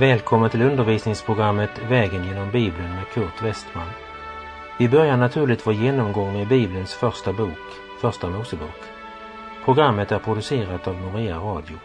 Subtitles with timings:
[0.00, 3.90] Välkommen till undervisningsprogrammet Vägen genom Bibeln med Kurt Westman.
[4.78, 7.58] Vi börjar naturligt vår genomgång med Bibelns första bok,
[8.00, 8.80] Första Mosebok.
[9.64, 11.76] Programmet är producerat av Norea Radio.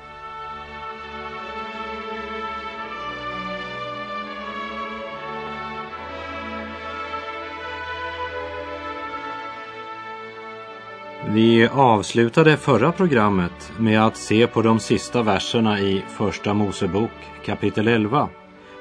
[11.36, 17.12] Vi avslutade förra programmet med att se på de sista verserna i Första Mosebok
[17.46, 18.30] kapitel 11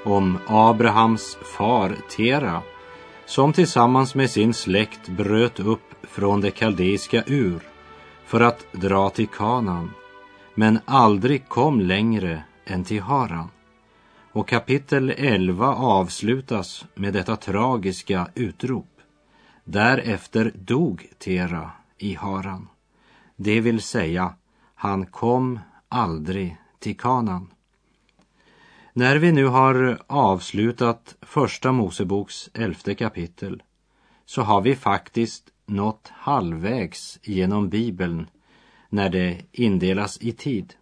[0.04, 2.62] om Abrahams far Tera
[3.26, 7.60] som tillsammans med sin släkt bröt upp från det kaldeiska Ur
[8.24, 9.90] för att dra till Kanan
[10.54, 13.48] men aldrig kom längre än till Haran.
[14.32, 18.90] Och kapitel 11 avslutas med detta tragiska utrop.
[19.64, 21.70] Därefter dog Tera
[22.04, 22.68] i Haran.
[23.36, 24.34] Det vill säga,
[24.74, 27.50] han kom aldrig till Kanan.
[28.92, 33.62] När vi nu har avslutat Första Moseboks elfte kapitel
[34.26, 38.26] så har vi faktiskt nått halvvägs genom Bibeln
[38.88, 40.74] när det indelas i tid.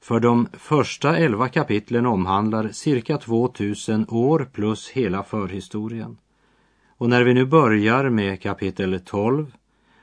[0.00, 6.18] För de första elva kapitlen omhandlar cirka 2000 år plus hela förhistorien.
[6.88, 9.52] Och när vi nu börjar med kapitel 12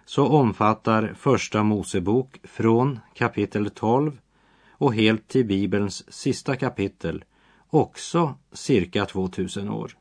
[0.06, 4.20] så omfattar Första Mosebok från kapitel 12
[4.72, 7.24] och helt till Bibelns sista kapitel
[7.70, 9.92] också cirka 2000 år.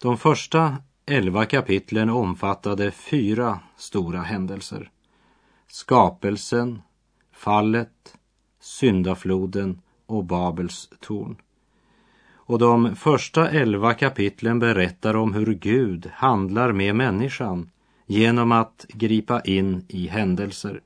[0.00, 4.90] De första elva kapitlen omfattade fyra stora händelser.
[5.68, 6.82] Skapelsen,
[7.32, 8.16] fallet,
[8.60, 11.36] syndafloden och Babels torn.
[12.46, 17.70] Och de första elva kapitlen berättar om hur Gud handlar med människan
[18.06, 20.80] genom att gripa in i händelser.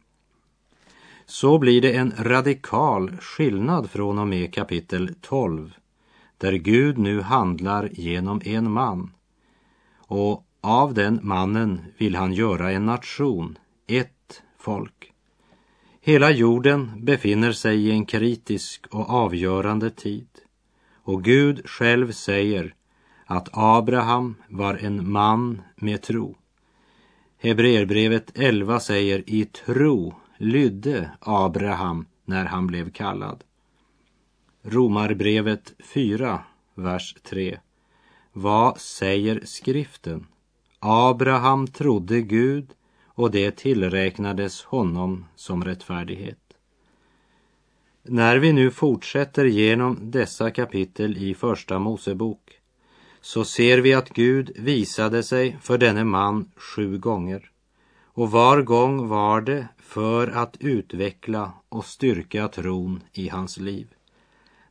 [1.26, 5.74] Så blir det en radikal skillnad från och med kapitel 12
[6.38, 9.12] där Gud nu handlar genom en man.
[9.96, 15.12] Och av den mannen vill han göra en nation, ett folk.
[16.00, 20.28] Hela jorden befinner sig i en kritisk och avgörande tid.
[21.02, 22.74] Och Gud själv säger
[23.24, 26.36] att Abraham var en man med tro.
[27.40, 33.44] Hebreerbrevet 11 säger i tro lydde Abraham när han blev kallad.
[34.62, 36.42] Romarbrevet 4,
[36.74, 37.58] vers 3.
[38.32, 40.26] Vad säger skriften?
[40.78, 42.70] Abraham trodde Gud
[43.06, 46.38] och det tillräknades honom som rättfärdighet.
[48.02, 52.58] När vi nu fortsätter genom dessa kapitel i Första Mosebok
[53.20, 57.50] så ser vi att Gud visade sig för denne man sju gånger.
[58.04, 63.88] Och var gång var det för att utveckla och styrka tron i hans liv.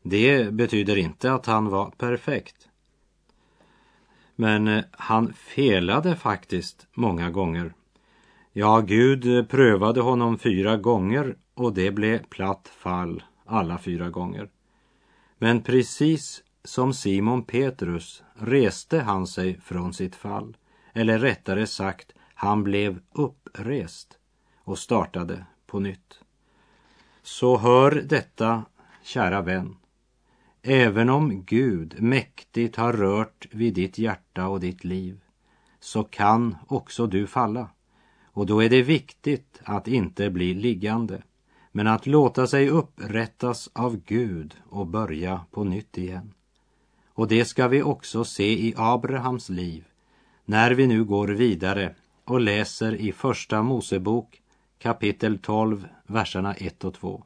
[0.01, 2.67] Det betyder inte att han var perfekt.
[4.35, 7.73] Men eh, han felade faktiskt många gånger.
[8.53, 14.49] Ja, Gud prövade honom fyra gånger och det blev platt fall alla fyra gånger.
[15.37, 20.57] Men precis som Simon Petrus reste han sig från sitt fall.
[20.93, 24.17] Eller rättare sagt, han blev upprest
[24.57, 26.19] och startade på nytt.
[27.21, 28.63] Så hör detta,
[29.03, 29.75] kära vän.
[30.61, 35.19] Även om Gud mäktigt har rört vid ditt hjärta och ditt liv
[35.79, 37.69] så kan också du falla.
[38.25, 41.21] Och då är det viktigt att inte bli liggande
[41.71, 46.33] men att låta sig upprättas av Gud och börja på nytt igen.
[47.17, 49.85] Och det ska vi också se i Abrahams liv
[50.45, 51.95] när vi nu går vidare
[52.25, 54.41] och läser i Första Mosebok
[54.79, 57.23] kapitel 12, verserna 1 och 2.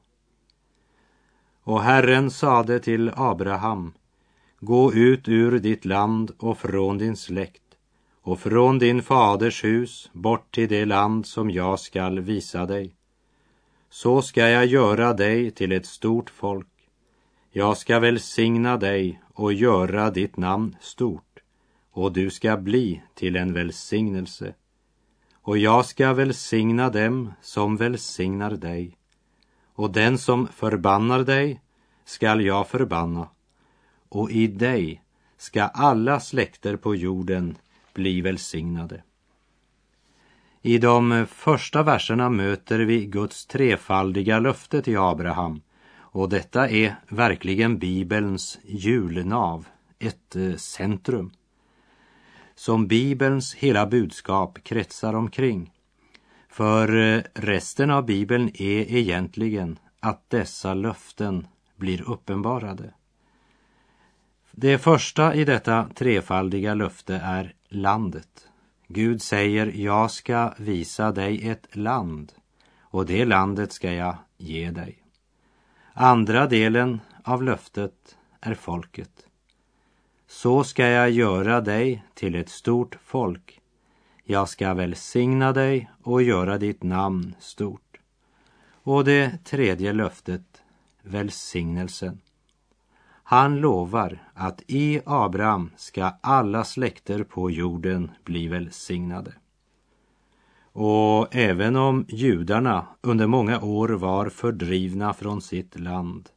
[1.63, 3.93] Och Herren sade till Abraham,
[4.59, 7.77] gå ut ur ditt land och från din släkt
[8.21, 12.95] och från din faders hus bort till det land som jag skall visa dig.
[13.89, 16.67] Så ska jag göra dig till ett stort folk.
[17.51, 21.39] Jag ska välsigna dig och göra ditt namn stort
[21.91, 24.53] och du ska bli till en välsignelse.
[25.33, 28.97] Och jag ska välsigna dem som välsignar dig
[29.73, 31.61] och den som förbannar dig
[32.05, 33.27] skall jag förbanna
[34.09, 35.03] och i dig
[35.37, 37.57] ska alla släkter på jorden
[37.93, 39.03] bli välsignade.
[40.61, 45.61] I de första verserna möter vi Guds trefaldiga löfte till Abraham
[46.11, 49.67] och detta är verkligen Bibelns julnav,
[49.99, 51.31] ett eh, centrum
[52.55, 55.71] som Bibelns hela budskap kretsar omkring.
[56.49, 62.93] För eh, resten av Bibeln är egentligen att dessa löften blir uppenbarade.
[64.51, 68.47] Det första i detta trefaldiga löfte är landet.
[68.87, 72.31] Gud säger, jag ska visa dig ett land
[72.79, 75.00] och det landet ska jag ge dig.
[75.93, 79.27] Andra delen av löftet är folket.
[80.27, 83.61] Så ska jag göra dig till ett stort folk.
[84.23, 87.99] Jag ska välsigna dig och göra ditt namn stort.
[88.83, 90.61] Och det tredje löftet,
[91.01, 92.21] välsignelsen.
[93.23, 99.33] Han lovar att i Abraham ska alla släkter på jorden bli välsignade.
[100.73, 106.29] Och även om judarna under många år var fördrivna från sitt land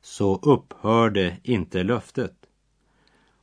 [0.00, 2.34] så upphörde inte löftet.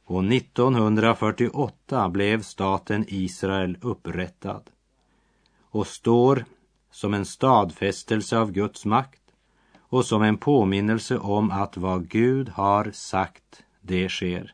[0.06, 4.62] Och 1948 blev staten Israel upprättad
[5.62, 6.46] och står
[6.92, 9.22] som en stadfästelse av Guds makt
[9.80, 14.54] och som en påminnelse om att vad Gud har sagt, det sker.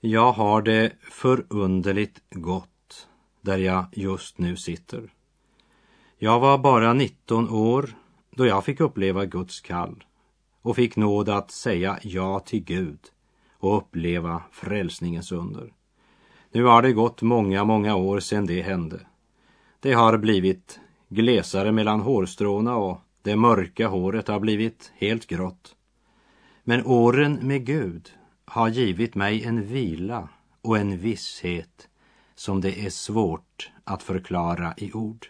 [0.00, 2.71] Jag har det förunderligt gott
[3.42, 5.12] där jag just nu sitter.
[6.18, 7.90] Jag var bara 19 år
[8.30, 10.04] då jag fick uppleva Guds kall
[10.62, 12.98] och fick nåd att säga ja till Gud
[13.52, 15.72] och uppleva frälsningens under.
[16.52, 19.00] Nu har det gått många, många år sedan det hände.
[19.80, 25.74] Det har blivit glesare mellan hårstråna och det mörka håret har blivit helt grått.
[26.64, 28.12] Men åren med Gud
[28.44, 30.28] har givit mig en vila
[30.62, 31.88] och en visshet
[32.42, 35.26] som det är svårt att förklara i ord.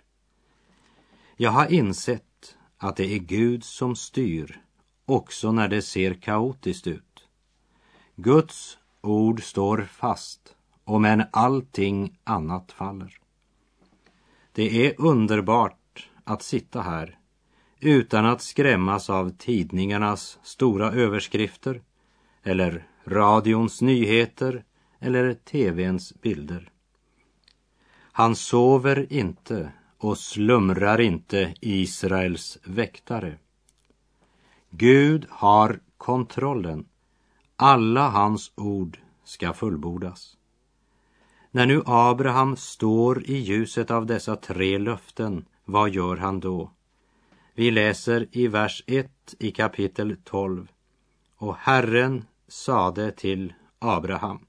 [1.37, 4.63] Jag har insett att det är Gud som styr
[5.05, 7.29] också när det ser kaotiskt ut.
[8.17, 13.19] Guds ord står fast, om än allting annat faller.
[14.53, 17.19] Det är underbart att sitta här
[17.81, 21.83] utan att skrämmas av tidningarnas stora överskrifter
[22.43, 24.65] eller radions nyheter
[25.01, 26.73] eller TVns bilder.
[28.13, 33.39] Han sover inte och slumrar inte Israels väktare.
[34.71, 36.89] Gud har kontrollen.
[37.57, 40.37] Alla hans ord ska fullbordas.
[41.51, 46.71] När nu Abraham står i ljuset av dessa tre löften, vad gör han då?
[47.55, 50.69] Vi läser i vers 1 i kapitel 12.
[51.37, 54.47] Och Herren sade till Abraham.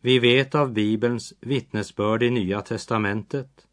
[0.00, 3.66] Vi vet av Bibelns vittnesbörd i Nya testamentet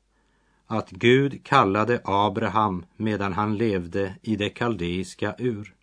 [0.68, 5.74] att Gud kallade Abraham medan han levde i det kaldeiska Ur.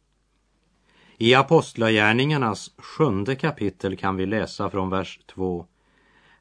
[1.18, 5.66] I Apostlagärningarnas sjunde kapitel kan vi läsa från vers 2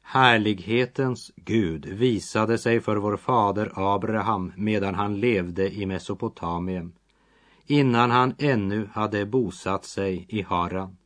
[0.02, 6.92] Härlighetens Gud visade sig för vår fader Abraham medan han levde i Mesopotamien,
[7.66, 10.96] innan han ännu hade bosatt sig i Haran.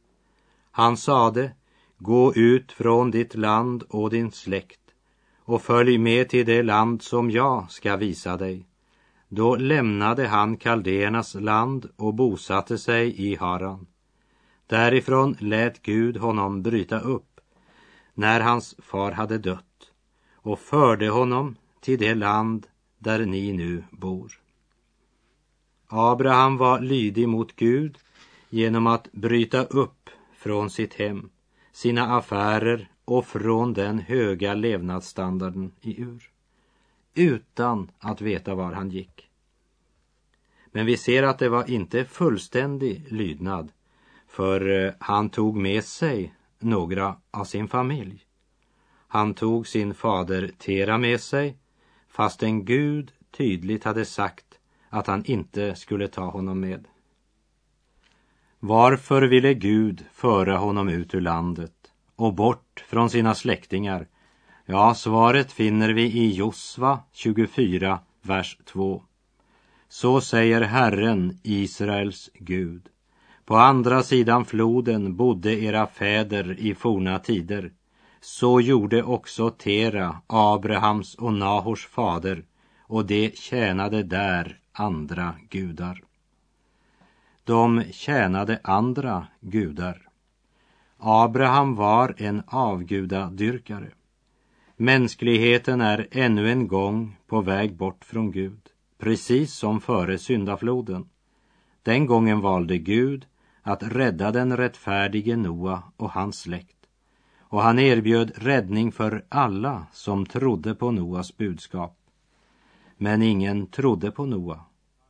[0.71, 1.53] Han sade,
[1.99, 4.81] gå ut från ditt land och din släkt
[5.39, 8.67] och följ med till det land som jag ska visa dig.
[9.29, 13.87] Då lämnade han kaldéernas land och bosatte sig i Haran.
[14.67, 17.41] Därifrån lät Gud honom bryta upp
[18.15, 19.91] när hans far hade dött
[20.35, 22.67] och förde honom till det land
[22.99, 24.41] där ni nu bor.
[25.88, 27.99] Abraham var lydig mot Gud
[28.50, 31.31] genom att bryta upp från sitt hem,
[31.76, 36.30] sina affärer och från den höga levnadsstandarden i Ur,
[37.14, 39.28] utan att veta var han gick.
[40.66, 43.73] Men vi ser att det var inte fullständig lydnad,
[44.28, 48.26] för eh, han tog med sig några av sin familj.
[49.09, 51.59] Han tog sin fader Tera med sig
[52.09, 56.87] fastän Gud tydligt hade sagt att han inte skulle ta honom med.
[58.61, 61.73] Varför ville Gud föra honom ut ur landet
[62.17, 64.07] och bort från sina släktingar?
[64.67, 69.03] Ja, svaret finner vi i Josva 24, vers 2.
[69.89, 72.89] Så säger Herren, Israels Gud.
[73.45, 77.73] På andra sidan floden bodde era fäder i forna tider.
[78.21, 82.45] Så gjorde också Tera, Abrahams och Nahors fader,
[82.81, 86.06] och de tjänade där andra gudar.
[87.47, 90.09] De tjänade andra gudar.
[90.99, 93.91] Abraham var en avgudadyrkare.
[94.76, 98.61] Mänskligheten är ännu en gång på väg bort från Gud,
[98.99, 101.09] precis som före syndafloden.
[101.83, 103.26] Den gången valde Gud
[103.62, 106.87] att rädda den rättfärdige Noa och hans släkt.
[107.41, 111.99] Och han erbjöd räddning för alla som trodde på Noas budskap.
[112.97, 114.61] Men ingen trodde på Noa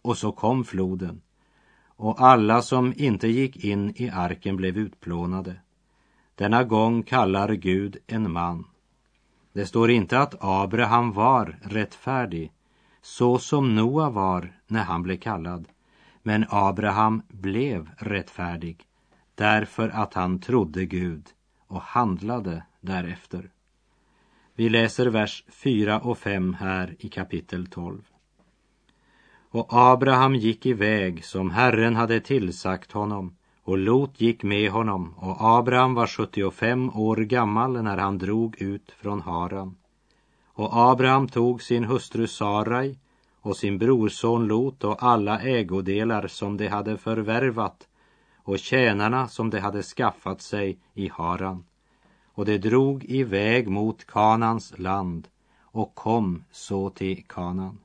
[0.03, 1.21] och så kom floden
[1.97, 5.57] och alla som inte gick in i arken blev utplånade.
[6.35, 8.65] Denna gång kallar Gud en man.
[9.53, 12.53] Det står inte att Abraham var rättfärdig,
[13.03, 15.69] så som Noa var när han blev kallad.
[16.23, 18.87] Men Abraham blev rättfärdig
[19.35, 21.27] därför att han trodde Gud
[21.67, 23.51] och handlade därefter.
[24.55, 28.03] Vi läser vers 4 och 5 här i kapitel 12.
[29.57, 35.37] Och Abraham gick iväg som Herren hade tillsagt honom och Lot gick med honom och
[35.41, 39.77] Abraham var 75 år gammal när han drog ut från Haran.
[40.47, 42.99] Och Abraham tog sin hustru Sarai
[43.41, 47.89] och sin brorson Lot och alla ägodelar som de hade förvärvat
[48.37, 51.65] och tjänarna som de hade skaffat sig i Haran.
[52.35, 55.29] Och de drog iväg mot Kanans land
[55.61, 57.79] och kom så till Kanan.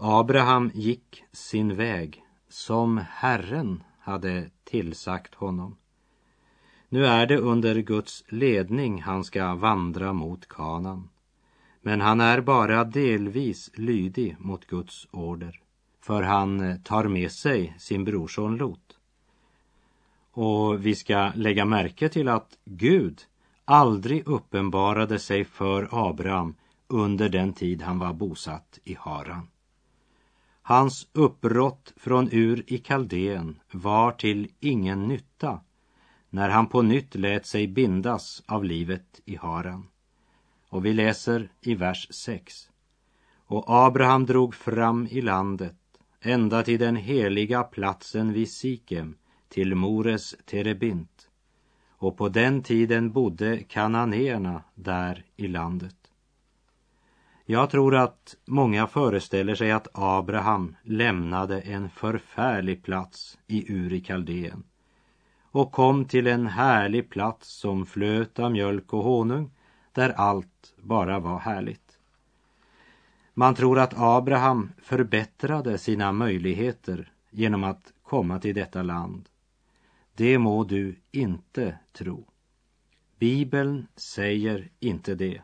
[0.00, 5.76] Abraham gick sin väg som Herren hade tillsagt honom.
[6.88, 11.08] Nu är det under Guds ledning han ska vandra mot Kanan.
[11.82, 15.60] Men han är bara delvis lydig mot Guds order,
[16.00, 18.98] för han tar med sig sin brorson Lot.
[20.30, 23.20] Och vi ska lägga märke till att Gud
[23.64, 26.54] aldrig uppenbarade sig för Abraham
[26.88, 29.46] under den tid han var bosatt i Haran.
[30.68, 35.60] Hans uppbrott från Ur i Kaldén var till ingen nytta
[36.30, 39.88] när han på nytt lät sig bindas av livet i Haran.
[40.68, 42.70] Och vi läser i vers 6.
[43.46, 45.76] Och Abraham drog fram i landet
[46.20, 49.16] ända till den heliga platsen vid Sikem,
[49.48, 51.28] till Mores Terebint.
[51.88, 55.97] Och på den tiden bodde kananéerna där i landet.
[57.50, 64.64] Jag tror att många föreställer sig att Abraham lämnade en förfärlig plats i Urikalden.
[65.42, 69.50] Och kom till en härlig plats som flöt av mjölk och honung
[69.92, 71.98] där allt bara var härligt.
[73.34, 79.28] Man tror att Abraham förbättrade sina möjligheter genom att komma till detta land.
[80.14, 82.24] Det må du inte tro.
[83.18, 85.42] Bibeln säger inte det.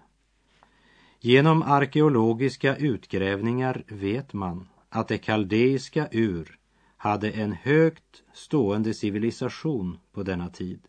[1.27, 6.59] Genom arkeologiska utgrävningar vet man att det kaldeiska Ur
[6.97, 10.81] hade en högt stående civilisation på denna tid.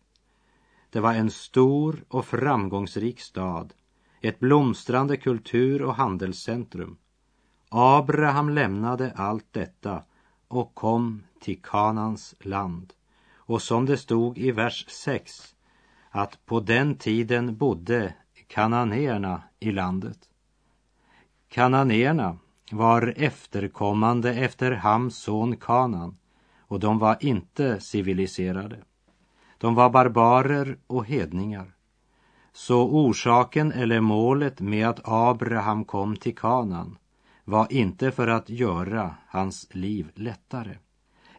[0.90, 3.74] Det var en stor och framgångsrik stad,
[4.22, 6.98] ett blomstrande kultur och handelscentrum.
[7.70, 10.04] Abraham lämnade allt detta
[10.48, 12.94] och kom till Kanans land.
[13.36, 15.56] Och som det stod i vers 6,
[16.10, 18.14] att på den tiden bodde
[18.48, 20.20] kananéerna i landet.
[21.50, 22.38] Kananéerna
[22.72, 26.18] var efterkommande efter Hams son Kanan
[26.60, 28.78] och de var inte civiliserade.
[29.58, 31.72] De var barbarer och hedningar.
[32.54, 36.98] Så orsaken eller målet med att Abraham kom till Kanan
[37.44, 40.78] var inte för att göra hans liv lättare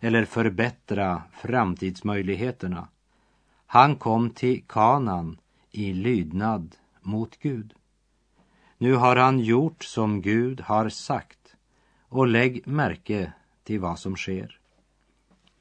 [0.01, 2.89] eller förbättra framtidsmöjligheterna.
[3.67, 5.39] Han kom till Kanan
[5.71, 7.75] i lydnad mot Gud.
[8.79, 11.57] Nu har han gjort som Gud har sagt
[12.09, 13.33] och lägg märke
[13.65, 14.59] till vad som sker.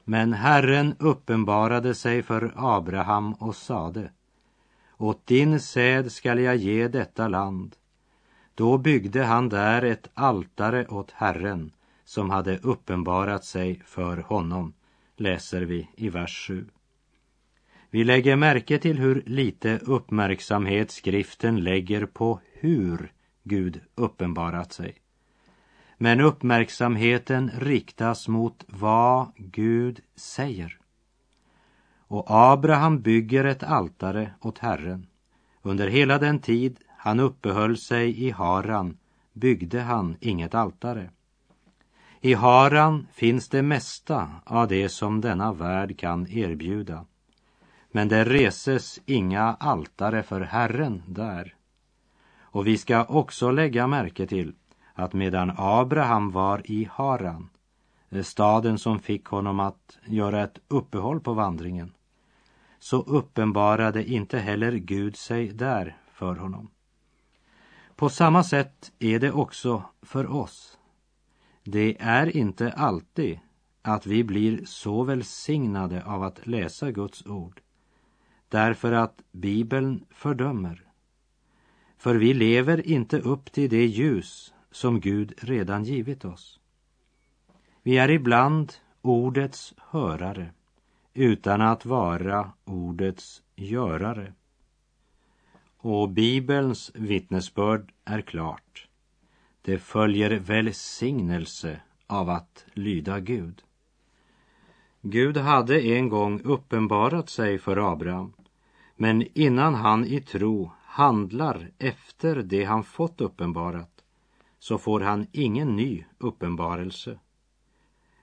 [0.04, 4.10] Men Herren uppenbarade sig för Abraham och sade
[4.96, 7.76] Åt din säd skall jag ge detta land.
[8.54, 11.72] Då byggde han där ett altare åt Herren
[12.04, 14.72] som hade uppenbarat sig för honom,
[15.16, 16.66] läser vi i vers 7.
[17.96, 23.12] Vi lägger märke till hur lite uppmärksamhet skriften lägger på hur
[23.44, 24.94] Gud uppenbarat sig.
[25.98, 30.78] Men uppmärksamheten riktas mot vad Gud säger.
[31.98, 35.06] Och Abraham bygger ett altare åt Herren.
[35.62, 38.98] Under hela den tid han uppehöll sig i Haran
[39.32, 41.10] byggde han inget altare.
[42.20, 47.04] I Haran finns det mesta av det som denna värld kan erbjuda.
[47.96, 51.54] Men det reses inga altare för Herren där.
[52.38, 54.54] Och vi ska också lägga märke till
[54.94, 57.48] att medan Abraham var i Haran,
[58.10, 61.92] eh, staden som fick honom att göra ett uppehåll på vandringen,
[62.78, 66.70] så uppenbarade inte heller Gud sig där för honom.
[67.94, 70.78] På samma sätt är det också för oss.
[71.64, 73.38] Det är inte alltid
[73.82, 77.60] att vi blir så välsignade av att läsa Guds ord
[78.48, 80.82] därför att Bibeln fördömer.
[81.98, 86.60] För vi lever inte upp till det ljus som Gud redan givit oss.
[87.82, 88.72] Vi är ibland
[89.02, 90.50] ordets hörare
[91.14, 94.32] utan att vara ordets görare.
[95.76, 98.88] Och Bibelns vittnesbörd är klart.
[99.62, 103.62] Det följer välsignelse av att lyda Gud.
[105.02, 108.32] Gud hade en gång uppenbarat sig för Abraham,
[108.96, 114.04] men innan han i tro handlar efter det han fått uppenbarat
[114.58, 117.18] så får han ingen ny uppenbarelse.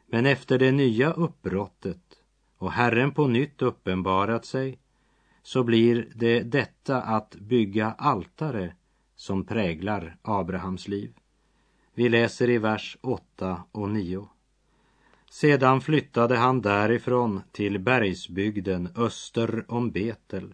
[0.08, 2.22] Men efter det nya uppbrottet
[2.58, 4.80] och Herren på nytt uppenbarat sig
[5.44, 8.74] så blir det detta att bygga altare
[9.16, 11.14] som präglar Abrahams liv.
[11.94, 14.28] Vi läser i vers 8 och 9.
[15.30, 20.54] Sedan flyttade han därifrån till bergsbygden öster om Betel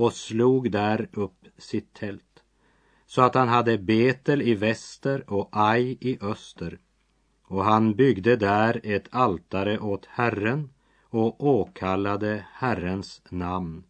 [0.00, 2.42] och slog där upp sitt tält
[3.06, 6.78] så att han hade Betel i väster och Ai i öster
[7.42, 10.70] och han byggde där ett altare åt Herren
[11.02, 13.84] och åkallade Herrens namn.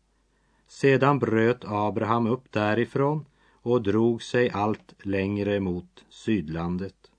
[0.66, 3.26] Sedan bröt Abraham upp därifrån
[3.62, 7.10] och drog sig allt längre mot sydlandet.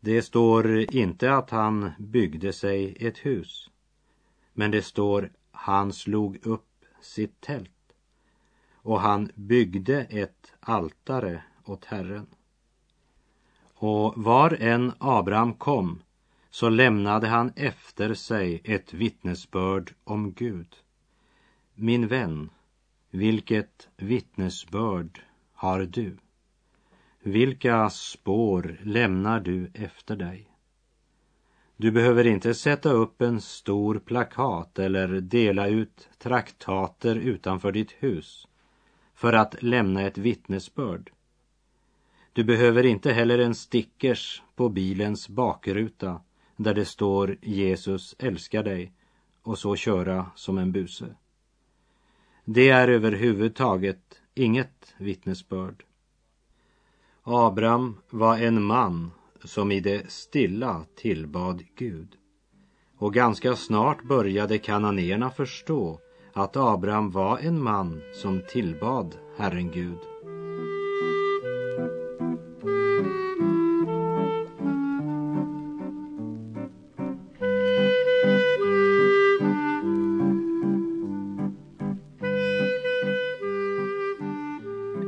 [0.00, 3.70] Det står inte att han byggde sig ett hus,
[4.52, 6.69] men det står han slog upp
[7.00, 7.70] sitt tält
[8.82, 12.26] och han byggde ett altare åt Herren.
[13.74, 16.02] Och var än Abraham kom
[16.50, 20.76] så lämnade han efter sig ett vittnesbörd om Gud.
[21.74, 22.50] Min vän,
[23.10, 26.16] vilket vittnesbörd har du?
[27.22, 30.49] Vilka spår lämnar du efter dig?
[31.80, 38.48] Du behöver inte sätta upp en stor plakat eller dela ut traktater utanför ditt hus
[39.14, 41.12] för att lämna ett vittnesbörd.
[42.32, 46.20] Du behöver inte heller en stickers på bilens bakruta
[46.56, 48.92] där det står Jesus älskar dig
[49.42, 51.14] och så köra som en buse.
[52.44, 55.84] Det är överhuvudtaget inget vittnesbörd.
[57.22, 59.10] Abraham var en man
[59.44, 62.16] som i det stilla tillbad Gud.
[62.98, 66.00] Och ganska snart började kananéerna förstå
[66.32, 69.98] att Abraham var en man som tillbad Herren Gud.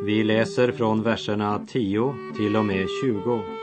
[0.04, 3.61] Vi läser från verserna 10 till och med 20.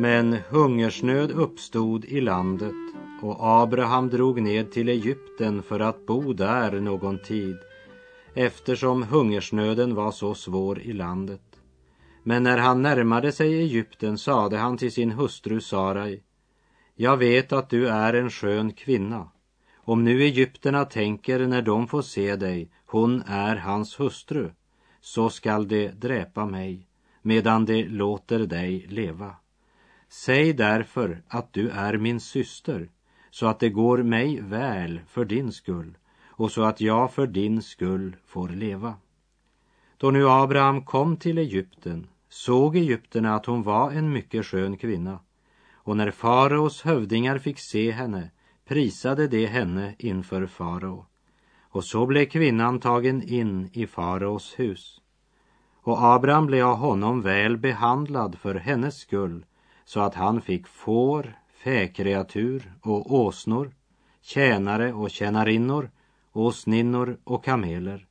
[0.00, 2.74] Men hungersnöd uppstod i landet
[3.22, 7.56] och Abraham drog ned till Egypten för att bo där någon tid
[8.34, 11.42] eftersom hungersnöden var så svår i landet.
[12.22, 16.22] Men när han närmade sig Egypten sade han till sin hustru Sarai
[16.94, 19.30] Jag vet att du är en skön kvinna.
[19.76, 24.50] Om nu egypterna tänker när de får se dig, hon är hans hustru,
[25.00, 26.86] så skall de dräpa mig
[27.22, 29.34] medan de låter dig leva.
[30.08, 32.90] Säg därför att du är min syster
[33.30, 37.62] så att det går mig väl för din skull och så att jag för din
[37.62, 38.94] skull får leva.
[39.96, 45.18] Då nu Abraham kom till Egypten såg egyptierna att hon var en mycket skön kvinna
[45.72, 48.30] och när faraos hövdingar fick se henne
[48.68, 51.06] prisade de henne inför farao.
[51.60, 55.00] Och så blev kvinnan tagen in i faraos hus.
[55.82, 59.44] Och Abraham blev av honom väl behandlad för hennes skull
[59.88, 63.74] så att han fick får, fäkreatur och åsnor,
[64.20, 65.90] tjänare och tjänarinnor,
[66.32, 68.06] åsninnor och kameler.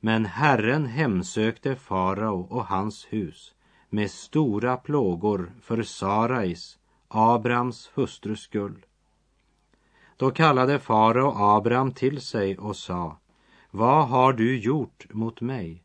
[0.00, 3.54] Men Herren hemsökte farao och hans hus
[3.90, 8.86] med stora plågor för Sarais, Abrams hustrus skull.
[10.16, 13.18] Då kallade farao Abraham till sig och sa,
[13.70, 15.84] vad har du gjort mot mig?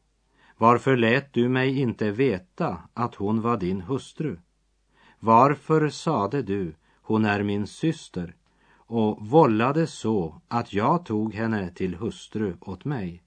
[0.58, 4.38] Varför lät du mig inte veta att hon var din hustru?
[5.25, 8.36] Varför sade du, hon är min syster,
[8.75, 13.23] och vållade så att jag tog henne till hustru åt mig?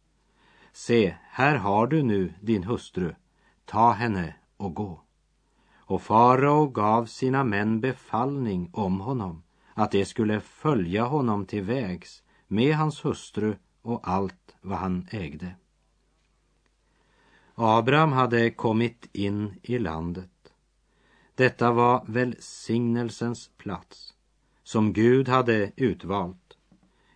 [0.72, 3.14] Se, här har du nu din hustru,
[3.64, 5.00] ta henne och gå.
[5.76, 9.42] Och farao gav sina män befallning om honom,
[9.74, 15.54] att de skulle följa honom till vägs med hans hustru och allt vad han ägde.
[17.54, 20.30] Abraham hade kommit in i landet
[21.36, 24.14] detta var välsignelsens plats
[24.62, 26.56] som Gud hade utvalt.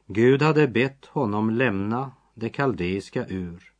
[0.06, 3.72] Gud hade bett honom lämna det kaldeiska ur.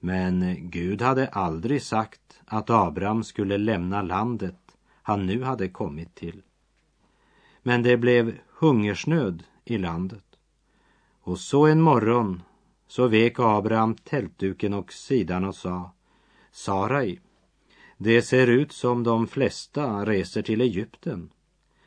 [0.00, 6.42] Men Gud hade aldrig sagt att Abraham skulle lämna landet han nu hade kommit till.
[7.62, 10.24] Men det blev hungersnöd i landet.
[11.20, 12.42] Och så en morgon
[12.86, 15.90] så vek Abraham tältduken och sidan och sa
[16.52, 17.20] Sarai,
[18.04, 21.30] det ser ut som de flesta reser till Egypten.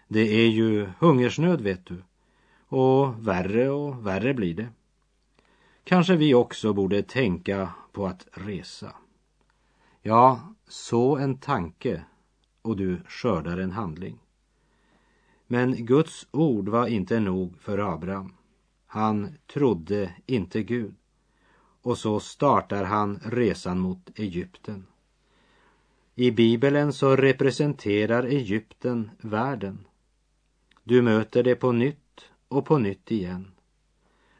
[0.07, 2.03] Det är ju hungersnöd, vet du.
[2.67, 4.69] Och värre och värre blir det.
[5.83, 8.95] Kanske vi också borde tänka på att resa.
[10.01, 12.03] Ja, så en tanke
[12.61, 14.19] och du skördar en handling.
[15.47, 18.33] Men Guds ord var inte nog för Abraham.
[18.85, 20.95] Han trodde inte Gud.
[21.81, 24.85] Och så startar han resan mot Egypten.
[26.19, 29.85] I Bibeln så representerar Egypten världen.
[30.83, 33.51] Du möter det på nytt och på nytt igen.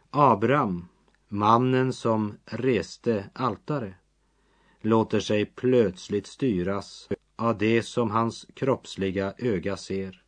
[0.09, 0.87] Abraham,
[1.27, 3.93] mannen som reste altare,
[4.81, 10.23] låter sig plötsligt styras av det som hans kroppsliga öga ser.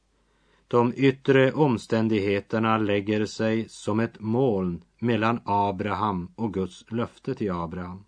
[0.68, 8.04] De yttre omständigheterna lägger sig som ett moln mellan Abraham och Guds löfte till Abraham.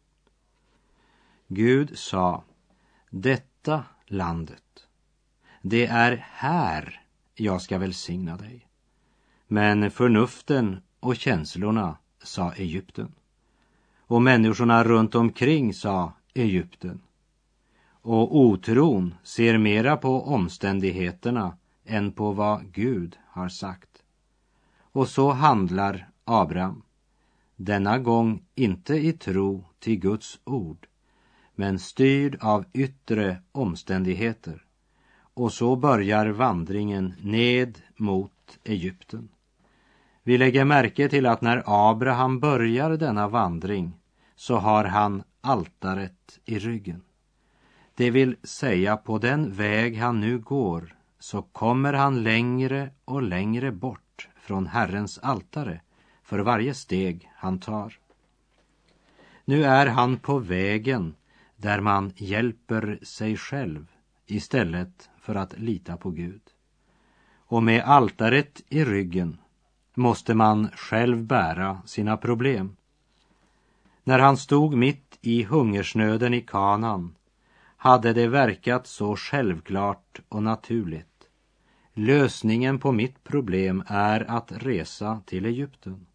[1.48, 2.44] Gud sa,
[3.14, 4.88] detta landet,
[5.62, 7.02] det är här
[7.36, 8.68] jag ska välsigna dig.
[9.48, 13.12] Men förnuften och känslorna sa Egypten.
[14.00, 17.02] Och människorna runt omkring sa Egypten.
[17.92, 24.04] Och otron ser mera på omständigheterna än på vad Gud har sagt.
[24.80, 26.84] Och så handlar Abraham.
[27.56, 30.88] Denna gång inte i tro till Guds ord,
[31.56, 34.64] men styrd av yttre omständigheter.
[35.34, 39.30] Och så börjar vandringen ned mot Egypten.
[40.24, 43.94] Vi lägger märke till att när Abraham börjar denna vandring
[44.36, 47.02] så har han altaret i ryggen.
[47.96, 53.72] Det vill säga på den väg han nu går så kommer han längre och längre
[53.72, 55.82] bort från Herrens altare
[56.24, 58.00] för varje steg han tar.
[59.46, 61.16] Nu är han på vägen
[61.62, 63.88] där man hjälper sig själv
[64.26, 66.42] istället för att lita på Gud.
[67.36, 69.38] Och med altaret i ryggen
[69.94, 72.76] måste man själv bära sina problem.
[74.04, 77.16] När han stod mitt i hungersnöden i Kanan
[77.78, 81.08] hade det verkat så självklart och naturligt.
[81.94, 86.06] Lösningen på mitt problem är att resa till Egypten.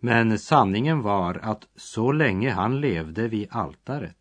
[0.00, 4.17] Men sanningen var att så länge han levde vid altaret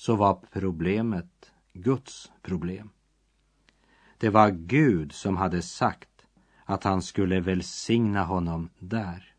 [0.00, 2.90] så var problemet Guds problem.
[4.18, 6.26] Det var Gud som hade sagt
[6.64, 9.34] att han skulle välsigna honom där.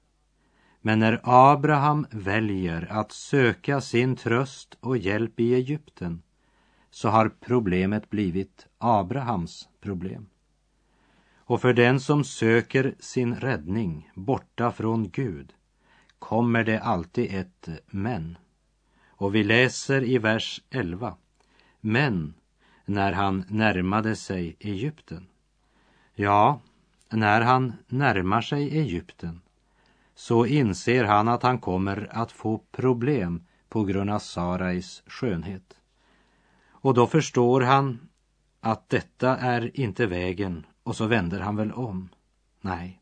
[0.82, 6.22] Men när Abraham väljer att söka sin tröst och hjälp i Egypten
[6.90, 10.30] så har problemet blivit Abrahams problem.
[11.36, 15.54] Och för den som söker sin räddning borta från Gud
[16.20, 18.38] kommer det alltid ett men.
[19.22, 21.16] Och vi läser i vers 11.
[21.82, 22.34] Men
[22.86, 25.28] när han närmade sig Egypten.
[26.16, 26.62] Ja,
[27.10, 29.42] när han närmar sig Egypten
[30.16, 35.78] så inser han att han kommer att få problem på grund av Sarais skönhet.
[36.70, 38.00] Och då förstår han
[38.60, 42.10] att detta är inte vägen och så vänder han väl om.
[42.62, 43.02] Nej.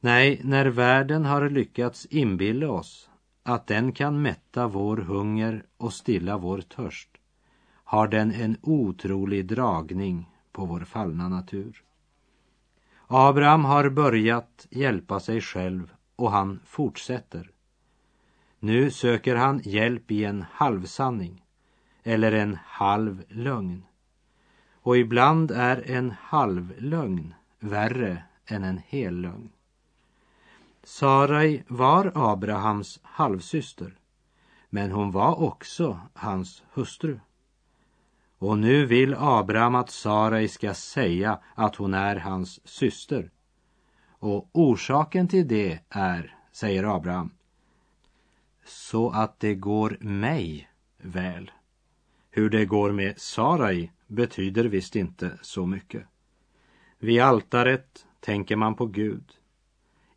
[0.00, 3.07] Nej, när världen har lyckats inbilla oss
[3.48, 7.08] att den kan mätta vår hunger och stilla vår törst
[7.84, 11.84] har den en otrolig dragning på vår fallna natur.
[13.06, 17.50] Abraham har börjat hjälpa sig själv och han fortsätter.
[18.58, 21.44] Nu söker han hjälp i en halvsanning
[22.02, 23.84] eller en halv lögn.
[24.72, 29.50] Och ibland är en halv lögn värre än en hel lögn.
[30.88, 33.98] Sarai var Abrahams halvsyster,
[34.70, 37.20] men hon var också hans hustru.
[38.38, 43.30] Och nu vill Abraham att Sarai ska säga att hon är hans syster.
[44.08, 47.30] Och orsaken till det är, säger Abraham,
[48.64, 51.50] så att det går mig väl.
[52.30, 56.02] Hur det går med Sarai betyder visst inte så mycket.
[56.98, 59.37] Vid altaret tänker man på Gud.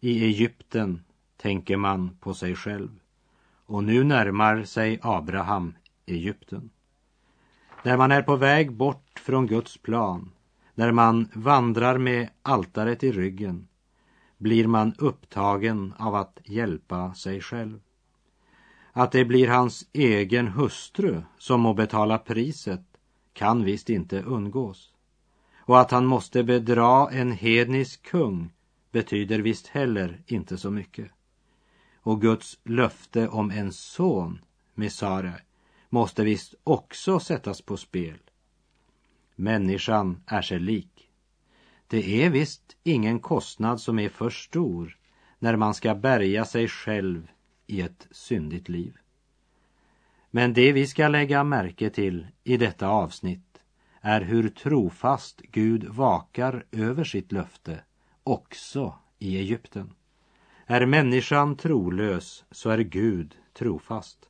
[0.03, 1.03] I Egypten
[1.37, 2.99] tänker man på sig själv.
[3.65, 5.73] Och nu närmar sig Abraham
[6.05, 6.69] Egypten.
[7.83, 10.31] När man är på väg bort från Guds plan,
[10.75, 13.67] när man vandrar med altaret i ryggen,
[14.37, 17.79] blir man upptagen av att hjälpa sig själv.
[18.91, 22.85] Att det blir hans egen hustru som må betala priset
[23.33, 24.93] kan visst inte undgås.
[25.57, 28.51] Och att han måste bedra en hednisk kung
[28.91, 31.11] betyder visst heller inte så mycket.
[31.95, 34.41] Och Guds löfte om en son
[34.73, 35.33] med Sara
[35.89, 38.17] måste visst också sättas på spel.
[39.35, 41.09] Människan är sig lik.
[41.87, 44.97] Det är visst ingen kostnad som är för stor
[45.39, 47.31] när man ska bärga sig själv
[47.67, 48.97] i ett syndigt liv.
[50.31, 53.61] Men det vi ska lägga märke till i detta avsnitt
[54.01, 57.83] är hur trofast Gud vakar över sitt löfte
[58.23, 59.93] också i Egypten.
[60.65, 64.29] Är människan trolös så är Gud trofast.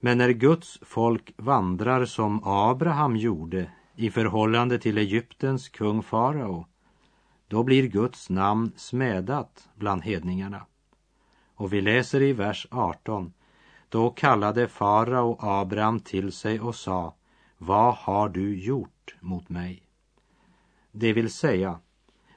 [0.00, 6.66] Men när Guds folk vandrar som Abraham gjorde i förhållande till Egyptens kung farao,
[7.48, 10.66] då blir Guds namn smädat bland hedningarna.
[11.54, 13.32] Och vi läser i vers 18.
[13.88, 17.14] Då kallade farao Abraham till sig och sa,
[17.58, 19.82] vad har du gjort mot mig?
[20.92, 21.80] Det vill säga,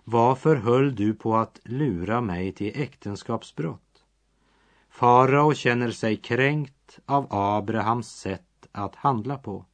[0.04, 4.04] varför höll du på att lura mig till äktenskapsbrott?
[4.90, 9.66] Farao känner sig kränkt av Abrahams sätt att handla på.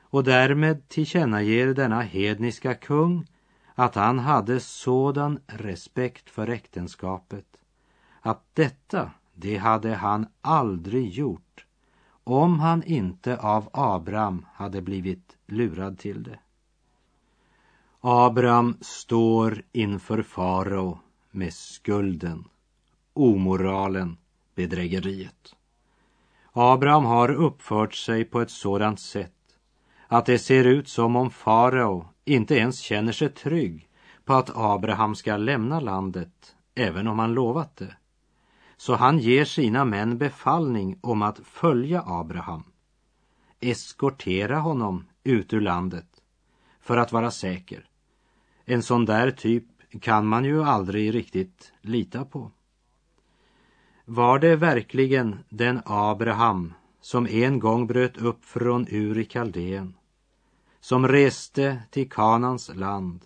[0.00, 3.26] Och därmed tillkännager denna hedniska kung
[3.74, 7.46] att han hade sådan respekt för äktenskapet
[8.20, 11.66] att detta, det hade han aldrig gjort
[12.24, 16.38] om han inte av Abraham hade blivit lurad till det.
[18.00, 20.98] Abraham står inför farao
[21.30, 22.44] med skulden,
[23.12, 24.16] omoralen,
[24.54, 25.54] bedrägeriet.
[26.52, 29.32] Abraham har uppfört sig på ett sådant sätt
[30.06, 33.88] att det ser ut som om farao inte ens känner sig trygg
[34.24, 37.96] på att Abraham ska lämna landet, även om han lovat det.
[38.76, 42.64] Så han ger sina män befallning om att följa Abraham,
[43.60, 46.22] eskortera honom ut ur landet
[46.80, 47.87] för att vara säker.
[48.70, 49.64] En sån där typ
[50.00, 52.50] kan man ju aldrig riktigt lita på.
[54.04, 59.94] Var det verkligen den Abraham som en gång bröt upp från Ur i Kaldén,
[60.80, 63.24] som reste till Kanans land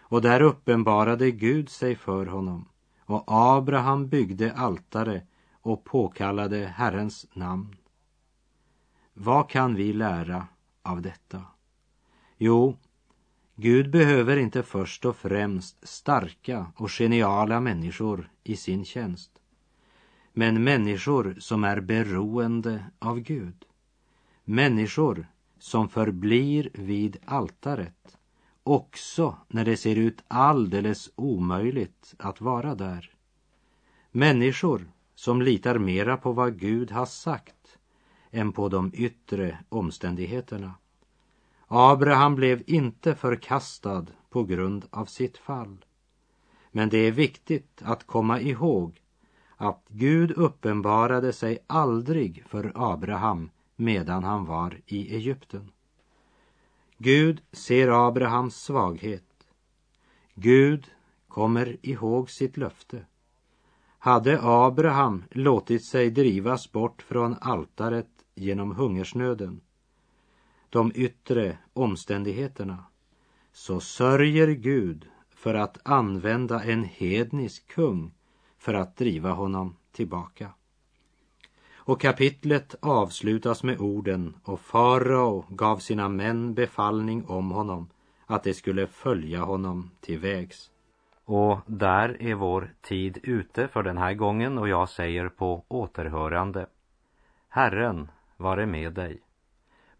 [0.00, 2.68] och där uppenbarade Gud sig för honom
[3.00, 7.76] och Abraham byggde altare och påkallade Herrens namn.
[9.14, 10.46] Vad kan vi lära
[10.82, 11.42] av detta?
[12.38, 12.76] Jo,
[13.62, 19.30] Gud behöver inte först och främst starka och geniala människor i sin tjänst,
[20.32, 23.64] men människor som är beroende av Gud.
[24.44, 25.26] Människor
[25.58, 28.18] som förblir vid altaret
[28.62, 33.10] också när det ser ut alldeles omöjligt att vara där.
[34.10, 37.78] Människor som litar mera på vad Gud har sagt
[38.30, 40.74] än på de yttre omständigheterna.
[41.74, 45.84] Abraham blev inte förkastad på grund av sitt fall.
[46.70, 49.00] Men det är viktigt att komma ihåg
[49.56, 55.70] att Gud uppenbarade sig aldrig för Abraham medan han var i Egypten.
[56.98, 59.46] Gud ser Abrahams svaghet.
[60.34, 60.90] Gud
[61.28, 63.06] kommer ihåg sitt löfte.
[63.98, 69.60] Hade Abraham låtit sig drivas bort från altaret genom hungersnöden,
[70.72, 72.84] de yttre omständigheterna,
[73.52, 78.12] så sörjer Gud för att använda en hednisk kung
[78.58, 80.50] för att driva honom tillbaka.
[81.74, 87.88] Och kapitlet avslutas med orden och farao gav sina män befallning om honom
[88.26, 90.70] att de skulle följa honom till vägs.
[91.24, 96.66] Och där är vår tid ute för den här gången och jag säger på återhörande.
[97.48, 99.21] Herren vare med dig.